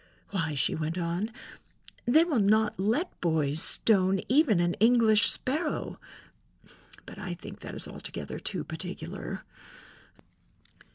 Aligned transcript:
Why," 0.31 0.55
she 0.55 0.73
went 0.73 0.97
on, 0.97 1.29
"they 2.07 2.23
will 2.23 2.39
not 2.39 2.79
let 2.79 3.21
boys 3.21 3.61
stone 3.61 4.19
even 4.27 4.59
an 4.59 4.73
English 4.79 5.29
Sparrow, 5.29 5.99
but 7.05 7.19
I 7.19 7.35
think 7.35 7.59
that 7.59 7.75
is 7.75 7.87
altogether 7.87 8.39
too 8.39 8.63
particular. 8.63 9.43